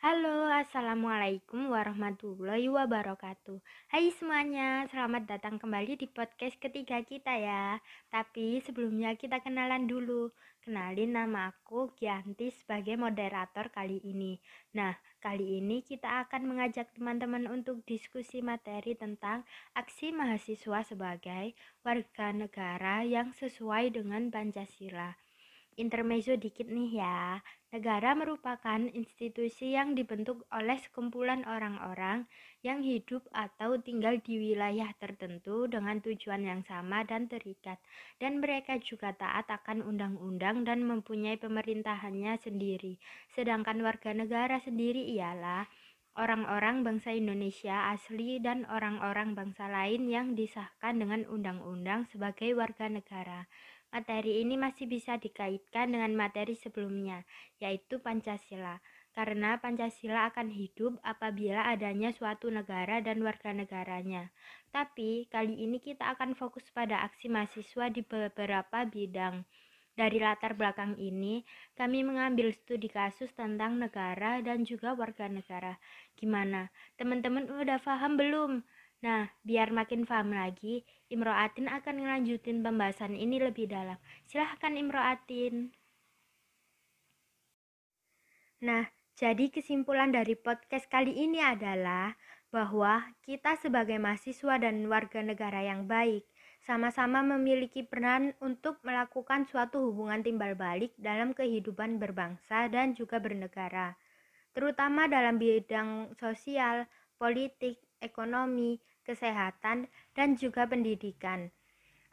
Halo, 0.00 0.48
Assalamualaikum 0.48 1.76
warahmatullahi 1.76 2.72
wabarakatuh. 2.72 3.60
Hai 3.92 4.08
semuanya, 4.16 4.88
selamat 4.88 5.28
datang 5.28 5.60
kembali 5.60 6.00
di 6.00 6.08
podcast 6.08 6.56
ketiga 6.56 7.04
kita 7.04 7.28
ya. 7.36 7.76
Tapi 8.08 8.64
sebelumnya 8.64 9.12
kita 9.20 9.44
kenalan 9.44 9.84
dulu. 9.84 10.32
Kenalin 10.64 11.12
nama 11.12 11.52
aku 11.52 11.92
Gianti 12.00 12.48
sebagai 12.48 12.96
moderator 12.96 13.68
kali 13.68 14.00
ini. 14.00 14.40
Nah, 14.72 14.96
kali 15.20 15.60
ini 15.60 15.84
kita 15.84 16.24
akan 16.24 16.48
mengajak 16.48 16.96
teman-teman 16.96 17.44
untuk 17.52 17.84
diskusi 17.84 18.40
materi 18.40 18.96
tentang 18.96 19.44
aksi 19.76 20.16
mahasiswa 20.16 20.80
sebagai 20.80 21.52
warga 21.84 22.32
negara 22.32 23.04
yang 23.04 23.36
sesuai 23.36 23.92
dengan 23.92 24.32
Pancasila 24.32 25.12
Intermezzo 25.80 26.36
dikit 26.36 26.68
nih 26.68 27.00
ya. 27.00 27.40
Negara 27.72 28.12
merupakan 28.12 28.76
institusi 28.92 29.72
yang 29.72 29.96
dibentuk 29.96 30.44
oleh 30.52 30.76
sekumpulan 30.76 31.40
orang-orang 31.48 32.28
yang 32.60 32.84
hidup 32.84 33.24
atau 33.32 33.80
tinggal 33.80 34.20
di 34.20 34.36
wilayah 34.36 34.92
tertentu 35.00 35.64
dengan 35.72 35.96
tujuan 36.04 36.44
yang 36.44 36.60
sama 36.68 37.00
dan 37.08 37.32
terikat, 37.32 37.80
dan 38.20 38.44
mereka 38.44 38.76
juga 38.76 39.16
taat 39.16 39.48
akan 39.48 39.80
undang-undang 39.80 40.68
dan 40.68 40.84
mempunyai 40.84 41.40
pemerintahannya 41.40 42.36
sendiri. 42.36 43.00
Sedangkan 43.32 43.80
warga 43.80 44.12
negara 44.12 44.60
sendiri 44.60 45.16
ialah 45.16 45.64
orang-orang 46.18 46.82
bangsa 46.82 47.14
Indonesia 47.14 47.92
asli 47.94 48.42
dan 48.42 48.66
orang-orang 48.66 49.38
bangsa 49.38 49.70
lain 49.70 50.10
yang 50.10 50.34
disahkan 50.34 50.98
dengan 50.98 51.22
undang-undang 51.30 52.10
sebagai 52.10 52.54
warga 52.58 52.90
negara. 52.90 53.46
Materi 53.90 54.38
ini 54.38 54.54
masih 54.54 54.86
bisa 54.86 55.18
dikaitkan 55.18 55.90
dengan 55.90 56.14
materi 56.14 56.54
sebelumnya, 56.54 57.26
yaitu 57.58 57.98
Pancasila, 57.98 58.78
karena 59.10 59.58
Pancasila 59.58 60.30
akan 60.30 60.54
hidup 60.54 61.02
apabila 61.02 61.66
adanya 61.66 62.14
suatu 62.14 62.46
negara 62.54 63.02
dan 63.02 63.18
warga 63.26 63.50
negaranya. 63.50 64.30
Tapi 64.70 65.26
kali 65.26 65.66
ini 65.66 65.82
kita 65.82 66.06
akan 66.14 66.38
fokus 66.38 66.70
pada 66.70 67.02
aksi 67.02 67.26
mahasiswa 67.26 67.90
di 67.90 68.06
beberapa 68.06 68.86
bidang. 68.86 69.42
Dari 69.94 70.22
latar 70.22 70.54
belakang 70.54 70.96
ini, 70.96 71.42
kami 71.74 72.06
mengambil 72.06 72.54
studi 72.54 72.88
kasus 72.88 73.30
tentang 73.34 73.76
negara 73.76 74.38
dan 74.40 74.62
juga 74.62 74.94
warga 74.94 75.26
negara. 75.26 75.76
Gimana? 76.14 76.70
Teman-teman 76.96 77.50
udah 77.50 77.78
paham 77.82 78.14
belum? 78.16 78.62
Nah, 79.00 79.32
biar 79.44 79.72
makin 79.72 80.04
paham 80.04 80.36
lagi, 80.36 80.84
Imro'atin 81.08 81.72
akan 81.72 82.04
ngelanjutin 82.04 82.60
pembahasan 82.60 83.16
ini 83.16 83.40
lebih 83.40 83.66
dalam. 83.66 83.96
Silahkan 84.28 84.76
Imro'atin. 84.76 85.72
Nah, 88.60 88.84
jadi 89.16 89.48
kesimpulan 89.48 90.12
dari 90.12 90.36
podcast 90.36 90.84
kali 90.92 91.16
ini 91.16 91.40
adalah 91.40 92.12
bahwa 92.52 93.14
kita 93.24 93.56
sebagai 93.56 93.96
mahasiswa 93.96 94.60
dan 94.60 94.84
warga 94.90 95.24
negara 95.24 95.64
yang 95.64 95.88
baik 95.88 96.28
sama-sama 96.64 97.24
memiliki 97.24 97.80
peran 97.80 98.36
untuk 98.44 98.76
melakukan 98.84 99.48
suatu 99.48 99.90
hubungan 99.90 100.20
timbal 100.20 100.52
balik 100.52 100.92
dalam 101.00 101.32
kehidupan 101.32 101.96
berbangsa 101.96 102.68
dan 102.68 102.92
juga 102.92 103.16
bernegara, 103.16 103.96
terutama 104.52 105.08
dalam 105.08 105.40
bidang 105.40 106.12
sosial, 106.20 106.84
politik, 107.16 107.80
ekonomi, 108.04 108.76
kesehatan, 109.04 109.88
dan 110.12 110.36
juga 110.36 110.68
pendidikan. 110.68 111.48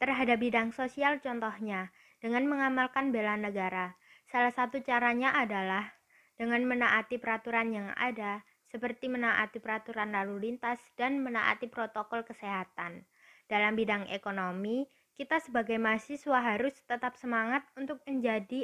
Terhadap 0.00 0.40
bidang 0.40 0.72
sosial 0.72 1.20
contohnya, 1.20 1.92
dengan 2.20 2.44
mengamalkan 2.46 3.10
bela 3.10 3.34
negara. 3.34 3.96
Salah 4.28 4.52
satu 4.52 4.78
caranya 4.84 5.34
adalah 5.34 5.96
dengan 6.36 6.62
menaati 6.68 7.18
peraturan 7.18 7.72
yang 7.74 7.88
ada, 7.96 8.44
seperti 8.70 9.10
menaati 9.10 9.58
peraturan 9.58 10.14
lalu 10.14 10.48
lintas 10.48 10.78
dan 10.94 11.18
menaati 11.20 11.66
protokol 11.66 12.22
kesehatan. 12.22 13.02
Dalam 13.50 13.74
bidang 13.74 14.06
ekonomi, 14.14 14.86
kita 15.18 15.42
sebagai 15.42 15.74
mahasiswa 15.74 16.38
harus 16.38 16.78
tetap 16.86 17.18
semangat 17.18 17.66
untuk 17.74 17.98
menjadi 18.06 18.62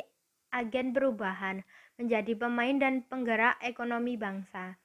agen 0.54 0.94
perubahan, 0.94 1.66
menjadi 1.98 2.38
pemain 2.38 2.78
dan 2.78 3.02
penggerak 3.02 3.58
ekonomi 3.66 4.14
bangsa. 4.14 4.78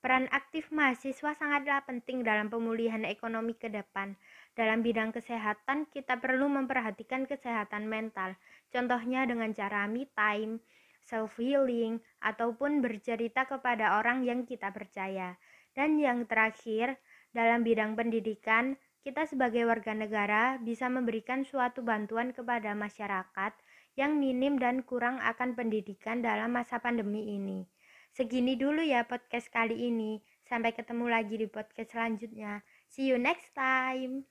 Peran 0.00 0.30
aktif 0.32 0.72
mahasiswa 0.72 1.36
sangatlah 1.36 1.84
penting 1.84 2.24
dalam 2.24 2.48
pemulihan 2.48 3.04
ekonomi 3.04 3.52
ke 3.52 3.68
depan. 3.68 4.16
Dalam 4.56 4.80
bidang 4.80 5.12
kesehatan, 5.12 5.92
kita 5.92 6.16
perlu 6.22 6.48
memperhatikan 6.48 7.28
kesehatan 7.28 7.84
mental, 7.84 8.38
contohnya 8.72 9.28
dengan 9.28 9.52
cara 9.52 9.84
me 9.90 10.08
time, 10.16 10.62
self-healing, 11.04 12.00
ataupun 12.24 12.80
bercerita 12.80 13.44
kepada 13.44 14.00
orang 14.00 14.24
yang 14.24 14.48
kita 14.48 14.72
percaya. 14.72 15.36
Dan 15.76 16.00
yang 16.00 16.24
terakhir, 16.24 16.96
dalam 17.36 17.60
bidang 17.60 17.92
pendidikan, 17.92 18.80
kita 19.00 19.24
sebagai 19.24 19.64
warga 19.64 19.96
negara 19.96 20.60
bisa 20.60 20.86
memberikan 20.92 21.42
suatu 21.42 21.80
bantuan 21.80 22.36
kepada 22.36 22.76
masyarakat 22.76 23.52
yang 23.96 24.20
minim 24.20 24.60
dan 24.60 24.84
kurang 24.84 25.18
akan 25.24 25.56
pendidikan 25.56 26.20
dalam 26.20 26.52
masa 26.52 26.78
pandemi 26.78 27.34
ini. 27.34 27.64
Segini 28.12 28.58
dulu 28.60 28.84
ya 28.84 29.08
podcast 29.08 29.48
kali 29.48 29.88
ini. 29.88 30.20
Sampai 30.44 30.74
ketemu 30.74 31.06
lagi 31.08 31.38
di 31.38 31.46
podcast 31.46 31.94
selanjutnya. 31.94 32.60
See 32.90 33.06
you 33.08 33.16
next 33.16 33.54
time. 33.54 34.26